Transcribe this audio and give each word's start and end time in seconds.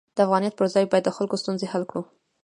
د 0.15 0.17
افغانیت 0.25 0.53
پر 0.57 0.65
ځای 0.73 0.85
باید 0.91 1.03
د 1.05 1.11
خلکو 1.17 1.35
ستونزې 1.41 1.65
حل 1.73 1.83
کړو. 1.89 2.01